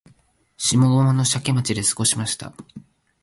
[0.57, 2.53] 下鴨の社家町で過ごしました